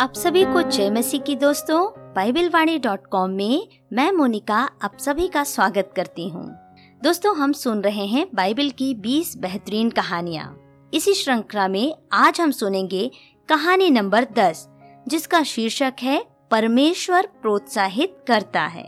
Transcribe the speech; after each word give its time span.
आप 0.00 0.12
सभी 0.14 0.44
को 0.44 0.62
जय 0.62 0.90
मसीह 0.90 1.20
की 1.20 1.36
दोस्तों 1.36 2.12
बाइबल 2.14 2.48
वाणी 2.48 2.78
डॉट 2.78 3.06
कॉम 3.06 3.30
में 3.30 3.68
मैं 3.92 4.12
मोनिका 4.12 4.58
आप 4.82 4.98
सभी 4.98 5.28
का 5.28 5.44
स्वागत 5.44 5.92
करती 5.96 6.28
हूँ। 6.28 6.54
दोस्तों, 7.02 7.36
हम 7.36 7.52
सुन 7.52 7.80
रहे 7.80 8.06
हैं 8.06 8.26
बाइबल 8.34 8.70
की 8.70 8.94
20 8.94 9.36
बेहतरीन 9.36 9.90
कहानियाँ। 9.90 10.60
इसी 10.94 11.14
श्रृंखला 11.14 11.68
में 11.68 11.94
आज 12.12 12.40
हम 12.40 12.50
सुनेंगे 12.50 13.10
कहानी 13.48 13.90
नंबर 13.90 14.24
10 14.24 14.68
जिसका 15.08 15.42
शीर्षक 15.42 15.92
है, 16.02 16.24
परमेश्वर 16.50 17.26
प्रोत्साहित 17.42 18.16
करता 18.28 18.62
है। 18.62 18.84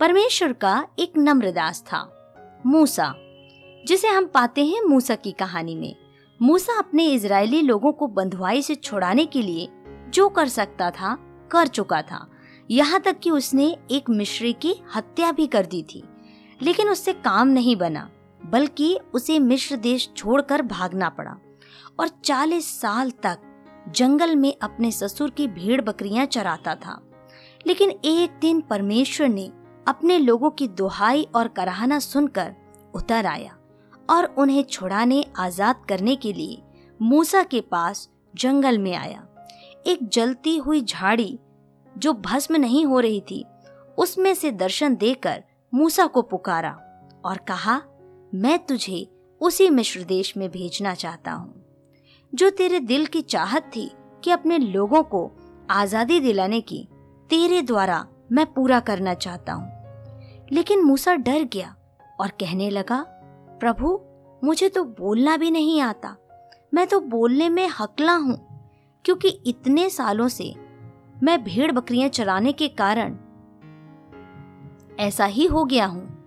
परमेश्वर 0.00 0.52
का 0.52 0.86
एक 0.98 1.12
नम्र 1.18 1.50
दास 1.50 1.82
था, 1.82 2.04
मूसा, 2.66 3.14
जिसे 3.86 4.08
हम 4.08 4.26
पाते 4.26 4.64
हैं 4.64 4.82
मूसा 4.82 5.14
की 5.14 5.32
कहानी 5.32 5.74
में। 5.74 5.96
मूसा 6.42 6.78
अपने 6.78 7.06
इजरायली 7.06 7.62
लोगों 7.62 7.92
को 7.92 8.06
बंधुआई 8.06 8.62
से 8.62 8.74
छुड़ाने 8.74 9.26
के 9.26 9.42
लिए 9.42 9.68
जो 10.10 10.28
कर 10.28 10.48
सकता 10.48 10.90
था, 10.90 11.18
कर 11.50 11.66
चुका 11.66 12.02
था। 12.02 12.30
यहाँ 12.70 13.00
तक 13.00 13.18
कि 13.18 13.30
उसने 13.30 13.76
एक 13.90 14.10
मिश्री 14.10 14.52
की 14.52 14.74
हत्या 14.94 15.32
भी 15.32 15.46
कर 15.46 15.66
दी 15.66 15.82
थी। 15.82 16.04
लेकिन 16.62 16.88
उससे 16.88 17.12
काम 17.12 17.48
नहीं 17.48 17.76
बना, 17.76 18.10
बल्कि 18.46 18.98
उसे 19.14 19.38
मिश्र 19.38 19.76
देश 19.76 20.10
छोड़कर 20.16 20.62
भागना 20.62 21.08
पड़ा। 21.08 21.36
और 22.00 22.08
40 22.08 22.80
साल 22.80 23.10
तक 23.10 23.38
जंगल 23.88 24.36
में 24.36 24.54
अपने 24.62 24.90
ससुर 24.90 25.30
की 25.30 25.48
भेड़ 25.48 25.80
बकरियाँ 25.80 26.26
चराता 26.26 26.74
था। 26.74 27.00
लेकिन 27.66 27.90
एक 27.90 28.30
दिन 28.40 28.60
परमेश्वर 28.60 29.28
ने 29.28 29.52
अपने 29.88 30.18
लोगों 30.18 30.50
की 30.50 30.68
दुहाई 30.68 31.26
और 31.34 31.48
कराहना 31.48 31.98
सुनकर 31.98 32.54
उतर 32.94 33.26
आया 33.26 33.56
और 34.10 34.24
उन्हें 34.24 34.62
छुड़ाने 34.62 35.24
आज़ाद 35.38 35.84
करने 35.88 36.16
के 36.16 36.32
लिए 36.32 36.62
मूसा 37.02 37.42
के 37.42 37.60
पास 37.60 38.08
जंगल 38.36 38.78
में 38.78 38.94
आया। 38.94 39.26
एक 39.86 40.08
जलती 40.08 40.56
हुई 40.56 40.80
झाड़ी 40.82 41.38
जो 41.92 42.12
भस्म 42.14 42.56
नहीं 42.56 42.84
हो 42.86 43.00
रही 43.00 43.20
थी, 43.20 43.44
उसमें 43.98 44.34
से 44.34 44.50
दर्शन 44.50 44.96
देकर 44.96 45.42
मूसा 45.72 46.06
को 46.06 46.22
पुकारा 46.22 46.70
और 47.24 47.38
कहा, 47.48 47.80
मैं 48.34 48.58
तुझे 48.58 49.06
उसी 49.40 49.68
मिश्र 49.70 50.02
देश 50.02 50.36
में 50.36 50.48
भेजना 50.50 50.94
चाहता 50.94 51.32
हूँ, 51.32 51.54
जो 52.32 52.50
तेरे 52.50 52.80
दिल 52.80 53.06
की 53.06 53.22
चाहत 53.22 53.70
थी 53.76 53.90
कि 54.24 54.30
अपने 54.30 54.58
लोगों 54.58 55.02
को 55.02 55.30
आज़ादी 55.70 56.20
दिलाने 56.20 56.60
की 56.60 56.86
तेरे 57.30 57.62
द्वारा 57.62 58.06
मैं 58.32 58.46
पूरा 58.46 58.80
करना 58.80 59.14
चाहता 59.14 59.52
हूँ। 59.52 59.78
लेकिन 60.52 60.82
मूसा 60.82 61.14
डर 61.14 61.42
गया 61.44 61.74
और 62.20 62.28
कहने 62.30 62.70
लगा, 62.70 63.04
प्रभु, 63.60 63.98
मुझे 64.44 64.68
तो 64.68 64.84
बोलना 64.84 65.36
भी 65.36 65.50
नहीं 65.50 65.80
आता। 65.80 66.16
मैं 66.74 66.86
तो 66.86 67.00
बोलने 67.00 67.48
में 67.48 67.68
हकला 67.80 68.14
हूँ। 68.14 68.49
क्योंकि 69.04 69.28
इतने 69.28 69.90
सालों 69.90 70.28
से 70.28 70.54
मैं 71.22 71.44
भेड़ 71.44 71.72
बकरियाँ 71.72 72.08
चराने 72.08 72.52
के 72.52 72.68
कारण 72.68 73.16
ऐसा 75.00 75.24
ही 75.24 75.46
हो 75.46 75.64
गया 75.64 75.86
हूँ। 75.86 76.20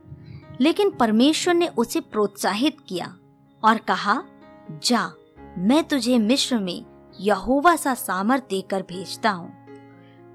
लेकिन 0.62 0.90
परमेश्वर 0.90 1.54
ने 1.54 1.68
उसे 1.68 2.00
प्रोत्साहित 2.00 2.78
किया 2.88 3.18
और 3.64 3.78
कहा, 3.78 4.24
जा, 4.72 5.14
मैं 5.58 5.84
तुझे 5.84 6.20
मिश्र 6.20 6.60
में 6.60 6.86
यहोवा 7.20 7.76
सा 7.76 7.94
सामर्थ 7.94 8.44
देकर 8.50 8.82
भेजता 8.82 9.30
हूँ। 9.30 9.54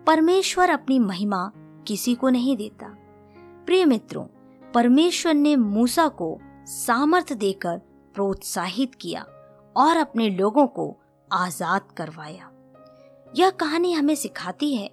परमेश्वर 0.07 0.71
अपनी 0.71 0.99
महिमा 0.99 1.53
किसी 1.87 2.15
को 2.15 2.29
नहीं 2.29 2.57
देता। 2.57 2.87
प्रिय 3.67 3.85
मित्रों, 3.85 4.25
परमेश्वर 4.73 5.35
ने 5.35 5.57
मूसा 5.57 6.09
को 6.09 6.39
सामर्थ 6.65 7.33
देकर 7.33 7.79
प्रोत्साहित 8.15 8.95
किया 8.95 9.27
और 9.77 9.97
अपने 9.97 10.31
लोगों 10.31 10.67
को 10.67 10.97
आज़ाद 11.33 11.81
करवाया। 11.97 12.51
यह 13.37 13.51
कहानी 13.51 13.93
हमें 13.93 14.15
सिखाती 14.15 14.75
है, 14.75 14.91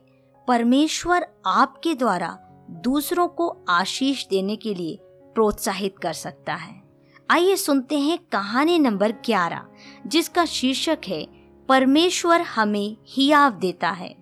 परमेश्वर 0.47 1.27
आपके 1.45 1.93
द्वारा 1.93 2.37
दूसरों 2.71 3.27
को 3.27 3.65
आशीष 3.69 4.27
देने 4.27 4.55
के 4.55 4.73
लिए 4.73 4.99
प्रोत्साहित 5.03 5.99
कर 5.99 6.13
सकता 6.13 6.53
है। 6.53 6.83
आइए 7.31 7.55
सुनते 7.55 7.99
हैं 7.99 8.17
कहानी 8.17 8.79
नंबर 8.79 9.11
11 9.11 9.65
जिसका 10.07 10.45
शीर्षक 10.45 10.99
है, 11.07 11.27
परमेश्वर 11.69 12.41
हमें 12.41 12.97
हियाव 13.07 13.51
देता 13.51 13.89
है। 13.89 14.15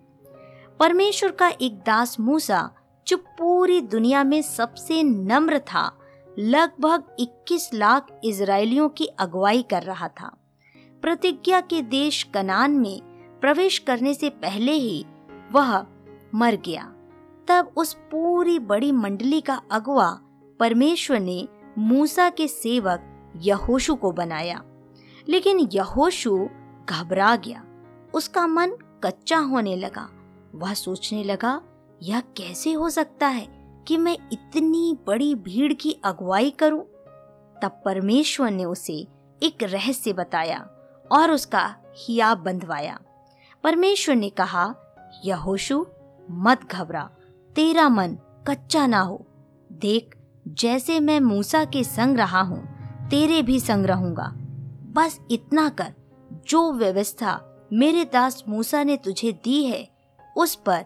परमेश्वर 0.80 1.32
का 1.32 1.48
एक 1.62 1.76
दास 1.78 2.20
मूसा 2.20 2.72
जो 3.08 3.18
पूरी 3.18 3.82
दुनिया 3.82 4.24
में 4.24 4.42
सबसे 4.42 5.04
नम्र 5.04 5.60
था, 5.60 6.00
लगभग 6.40 7.16
21 7.20 7.70
लाख 7.74 8.08
इसराइलियों 8.24 8.90
की 8.90 9.06
अगुवाई 9.06 9.62
कर 9.62 9.84
रहा 9.84 10.08
था। 10.08 10.43
प्रतिज्ञा 11.04 11.62
के 11.62 11.82
देश 11.82 12.24
कनान 12.24 12.72
में 12.72 13.02
प्रवेश 13.42 13.80
करने 13.80 14.14
से 14.14 14.30
पहले 14.30 14.72
ही 14.72 15.06
वह 15.52 15.86
मर 16.36 16.56
गया। 16.56 16.94
तब 17.48 17.72
उस 17.78 17.94
पूरी 17.94 18.60
बड़ी 18.60 18.92
मंडली 18.92 19.42
का 19.42 19.62
अगुआ 19.72 20.20
परमेश्वर 20.60 21.20
ने 21.20 21.48
मूसा 21.78 22.30
के 22.30 22.48
सेवक 22.48 23.32
यहोशु 23.38 23.96
को 23.96 24.12
बनाया। 24.12 24.64
लेकिन 25.30 25.60
यहोशु 25.60 26.48
घबरा 26.90 27.36
गया। 27.36 27.66
उसका 28.14 28.48
मन 28.48 28.72
कच्चा 29.04 29.38
होने 29.38 29.76
लगा। 29.76 30.10
वह 30.56 30.74
सोचने 30.74 31.24
लगा, 31.24 31.62
यह 32.04 32.20
कैसे 32.20 32.74
हो 32.74 32.90
सकता 32.90 33.28
है 33.28 33.48
कि 33.88 33.98
मैं 33.98 34.18
इतनी 34.34 34.98
बड़ी 35.08 35.36
भीड़ 35.36 35.74
की 35.74 35.92
अगुवाई 36.04 36.52
करूँ? 36.52 36.82
तब 37.62 37.82
परमेश्वर 37.86 38.52
ने 38.52 38.66
उसे 38.66 39.08
एक 39.44 39.64
रहस्य 39.64 40.14
बताया। 40.14 40.73
और 41.12 41.32
उसका 41.32 41.76
हियाब 41.98 42.38
बंधवाया। 42.38 43.00
परमेश्वर 43.64 44.16
ने 44.16 44.30
कहा, 44.30 44.76
यहोशु, 45.26 45.86
मत 46.32 46.72
घबरा, 46.72 47.10
तेरा 47.56 47.90
मन 47.90 48.18
कच्चा 48.48 48.88
ना 48.88 49.00
हो। 49.00 49.28
देख, 49.72 50.18
जैसे 50.48 51.00
मैं 51.00 51.20
मूसा 51.20 51.66
के 51.66 51.84
संग 51.84 52.18
रहा 52.18 52.42
हूँ, 52.42 52.68
तेरे 53.10 53.42
भी 53.42 53.60
संग 53.60 53.86
रहूँगा। 53.86 54.34
बस 54.94 55.20
इतना 55.32 55.70
कर, 55.70 55.94
जो 56.48 56.74
व्यवस्था 56.74 57.50
मेरे 57.74 58.06
दास 58.06 58.44
मूसा 58.48 58.84
ने 58.84 58.98
तुझे 58.98 59.32
दी 59.32 59.64
है, 59.64 59.90
उस 60.38 60.56
पर 60.56 60.86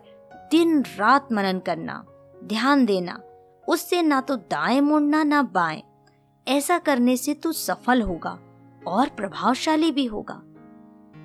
दिन 0.52 0.82
रात 0.82 1.32
मनन 1.32 1.60
करना, 1.60 2.06
ध्यान 2.44 2.86
देना, 2.86 3.22
उससे 3.68 4.02
ना 4.02 4.22
तो 4.22 4.36
दाएँ 4.36 4.82
मुड़ना, 4.82 5.24
ना 5.24 5.42
बाएँ। 5.42 5.84
ऐसा 6.48 6.80
करने 6.80 7.18
से 7.18 7.34
तू 7.34 7.52
सफल 7.52 8.02
होगा। 8.02 8.40
और 8.88 9.10
प्रभावशाली 9.10 9.92
भी 9.92 10.06
होगा। 10.06 10.42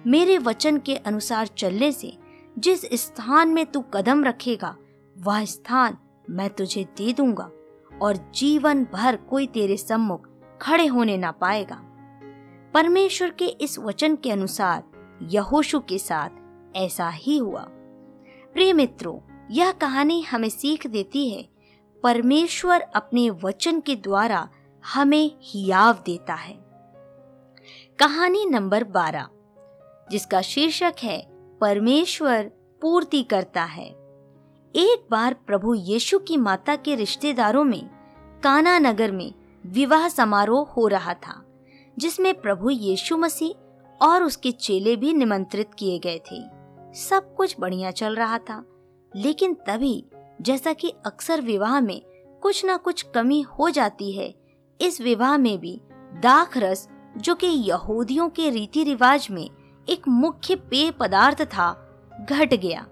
मेरे 0.07 0.39
वचन 0.39 0.79
के 0.79 0.97
अनुसार 0.97 1.47
चलने 1.47 1.93
से 1.93 2.17
जिस 2.59 2.85
स्थान 2.95 3.49
में 3.49 3.67
तू 3.67 3.81
कदम 3.81 4.25
रखेगा, 4.25 4.77
वह 5.17 5.45
स्थान 5.45 5.97
मैं 6.31 6.51
तुझे 6.51 6.85
दे 6.85 7.13
दूँगा 7.13 7.51
और 8.03 8.17
जीवन 8.35 8.85
भर 8.85 9.17
कोई 9.17 9.47
तेरे 9.47 9.77
सम्मुख 9.77 10.29
खड़े 10.63 10.87
होने 10.87 11.17
ना 11.17 11.31
पाएगा। 11.31 11.81
परमेश्वर 12.75 13.31
के 13.31 13.47
इस 13.47 13.79
वचन 13.79 14.17
के 14.17 14.31
अनुसार 14.31 14.83
यहोशु 15.23 15.81
के 15.81 15.99
साथ 15.99 16.77
ऐसा 16.77 17.09
ही 17.09 17.39
हुआ। 17.39 17.67
प्रिय 18.55 18.73
मित्रों, 18.73 19.19
यह 19.51 19.73
कहानी 19.73 20.21
हमें 20.23 20.49
सीख 20.49 20.87
देती 20.87 21.29
है, 21.31 21.49
परमेश्वर 22.03 22.81
अपने 22.81 23.31
वचन 23.31 23.81
के 23.81 23.97
द्वारा 23.97 24.49
हमें 24.85 25.31
हियाव 25.43 26.03
देता 26.07 26.35
है। 26.35 26.72
कहानी 27.99 28.45
नंबर 28.47 28.85
बारह, 28.85 29.27
जिसका 30.11 30.41
शीर्षक 30.43 30.95
है, 31.03 31.19
परमेश्वर 31.61 32.51
पूर्ति 32.83 33.23
करता 33.23 33.65
है। 33.65 33.87
एक 34.75 35.07
बार 35.11 35.35
प्रभु 35.47 35.75
यीशु 35.75 36.19
की 36.19 36.37
माता 36.37 36.75
के 36.77 36.95
रिश्तेदारों 36.95 37.65
में, 37.65 37.85
काना 38.43 38.79
नगर 38.79 39.13
में 39.13 39.33
विवाह 39.67 40.09
समारोह 40.09 40.71
हो 40.71 40.87
रहा 40.89 41.15
था, 41.15 41.35
जिसमें 41.99 42.35
प्रभु 42.35 42.71
यीशु 42.71 43.17
मसीह 43.17 44.07
और 44.07 44.23
उसके 44.23 44.53
चेले 44.53 44.97
भी 44.97 45.13
निमंत्रित 45.13 45.75
किए 45.75 45.99
गए 45.99 46.19
थे। 46.31 46.43
सब 47.01 47.35
कुछ 47.37 47.57
बढ़िया 47.61 47.91
चल 47.91 48.17
रहा 48.17 48.39
था, 48.39 48.63
लेकिन 49.13 49.55
तभी 49.67 50.05
जैसा 50.41 50.73
कि 50.73 50.93
अक्सर 51.07 51.41
विवाह 51.41 51.81
में 51.81 52.01
कुछ 52.43 52.65
ना 52.65 52.77
कुछ 52.77 53.03
कमी 53.15 53.41
हो 53.51 53.71
जाती 53.71 54.13
है, 54.13 54.35
इस 54.81 55.01
विवाह 55.01 55.37
में 55.37 55.59
भी 55.59 55.81
दाख 56.15 56.57
रस 56.57 56.89
जो 57.17 57.35
कि 57.35 57.47
यहूदियों 57.47 58.29
के 58.29 58.51
रीति 58.51 58.85
रिवाज 58.85 59.29
में 59.31 59.51
एक 59.89 60.09
मुख्य 60.09 60.55
पेय 60.55 60.91
पदार्थ 60.91 61.43
था, 61.43 61.73
घट 62.31 62.55
गया। 62.55 62.87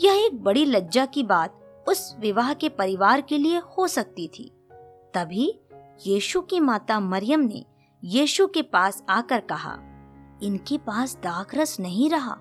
यह 0.00 0.24
एक 0.26 0.42
बड़ी 0.44 0.64
लज्जा 0.64 1.06
की 1.06 1.22
बात 1.22 1.84
उस 1.88 2.16
विवाह 2.20 2.54
के 2.54 2.68
परिवार 2.68 3.20
के 3.20 3.38
लिए 3.38 3.58
हो 3.58 3.86
सकती 3.86 4.28
थी। 4.28 4.52
तभी 5.14 5.60
यीशु 6.06 6.40
की 6.40 6.60
माता 6.60 7.00
मरियम 7.00 7.40
ने 7.40 7.64
यीशु 8.04 8.46
के 8.46 8.62
पास 8.62 9.02
आकर 9.08 9.40
कहा, 9.40 9.78
इनके 10.42 10.78
पास 10.78 11.16
दाख 11.16 11.54
रस 11.54 11.80
नहीं 11.80 12.10
रहा। 12.10 12.38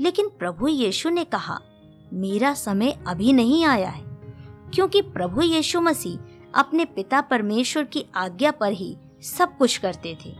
लेकिन 0.00 0.28
प्रभु 0.28 0.68
यीशु 0.68 1.10
ने 1.10 1.24
कहा, 1.24 1.58
मेरा 2.12 2.54
समय 2.54 2.98
अभी 3.06 3.32
नहीं 3.32 3.64
आया 3.64 3.88
है, 3.88 4.04
क्योंकि 4.74 5.02
प्रभु 5.02 5.42
यीशु 5.42 5.80
मसीह 5.80 6.18
अपने 6.54 6.84
पिता 6.84 7.20
परमेश्वर 7.20 7.84
की 7.84 8.04
आज्ञा 8.14 8.50
पर 8.50 8.72
ही 8.72 8.96
सब 9.22 9.56
कुछ 9.56 9.78
करते 9.78 10.16
थे। 10.24 10.30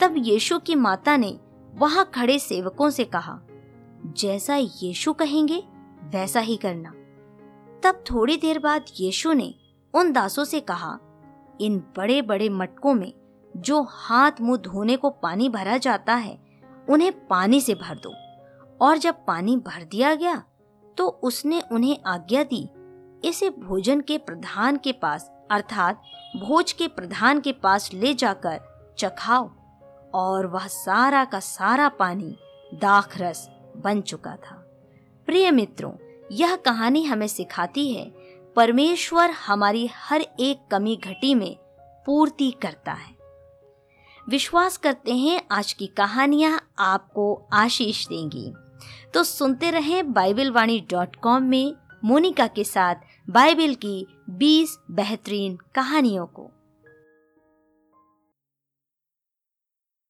तब 0.00 0.14
यीशु 0.18 0.58
की 0.58 0.74
माता 0.74 1.16
ने 1.16 1.38
वहाँ 1.74 2.10
खड़े 2.14 2.38
सेवकों 2.38 2.90
से 2.90 3.04
कहा, 3.04 3.40
जैसा 4.16 4.56
यीशु 4.56 5.12
कहेंगे, 5.12 5.62
वैसा 6.04 6.40
ही 6.40 6.56
करना। 6.56 6.90
तब 7.82 8.04
थोड़ी 8.10 8.36
देर 8.36 8.58
बाद 8.58 8.84
यीशु 9.00 9.32
ने 9.32 9.54
उन 9.94 10.12
दासों 10.12 10.44
से 10.44 10.60
कहा, 10.60 10.98
इन 11.60 11.78
बड़े 11.96 12.20
बड़े 12.22 12.48
मटकों 12.48 12.94
में 12.94 13.12
जो 13.56 13.82
हाथ 13.82 14.40
मुँह 14.40 14.58
धोने 14.58 14.96
को 14.96 15.10
पानी 15.12 15.48
भरा 15.48 15.76
जाता 15.76 16.14
है, 16.14 16.38
उन्हें 16.88 17.12
पानी 17.26 17.60
से 17.60 17.74
भर 17.74 17.98
दो। 17.98 18.14
और 18.80 18.96
जब 18.96 19.24
पानी 19.26 19.56
भर 19.56 19.82
दिया 19.82 20.14
गया 20.14 20.42
तो 20.96 21.08
उसने 21.22 21.60
उन्हें 21.72 21.98
आज्ञा 22.06 22.42
दी, 22.44 22.68
इसे 23.24 23.50
भोजन 23.50 24.00
के 24.00 24.18
प्रधान 24.18 24.76
के 24.76 24.92
पास 24.92 25.30
अर्थात 25.50 26.02
भोज 26.36 26.72
के 26.72 26.88
प्रधान 26.88 27.40
के 27.40 27.52
पास 27.52 27.90
ले 27.94 28.14
जाकर 28.14 28.60
चखाओ, 28.98 29.50
और 30.14 30.46
वह 30.46 30.66
सारा 30.66 31.24
का 31.24 31.40
सारा 31.40 31.88
पानी 31.88 32.36
दाख 32.74 33.18
रस 33.18 33.48
बन 33.76 34.00
चुका 34.00 34.36
था। 34.36 34.56
प्रिय 35.26 35.50
मित्रों, 35.50 35.92
यह 36.32 36.56
कहानी 36.56 37.04
हमें 37.04 37.26
सिखाती 37.26 37.92
है, 37.92 38.04
परमेश्वर 38.56 39.30
हमारी 39.30 39.90
हर 39.94 40.20
एक 40.20 40.60
कमी 40.70 40.96
घटी 40.96 41.34
में 41.34 41.56
पूर्ति 42.06 42.50
करता 42.50 42.92
है। 42.92 43.16
विश्वास 44.28 44.76
करते 44.76 45.14
हैं, 45.14 45.40
आज 45.52 45.72
की 45.72 45.86
कहानियाँ 45.86 46.74
आपको 46.78 47.48
आशीष 47.52 48.06
देंगी। 48.08 48.52
तो 49.14 49.22
सुनते 49.22 49.70
रहें 49.70 50.12
बाइबल 50.12 50.50
वाणी 50.50 50.80
डॉट 50.90 51.16
कॉम 51.16 51.42
में, 51.42 51.74
मोनिका 52.04 52.46
के 52.46 52.64
साथ 52.64 52.94
बाइबल 53.30 53.74
की 53.74 54.06
20 54.30 54.78
बेहतरीन 54.90 55.58
कहानियों 55.74 56.26
को। 56.26 56.50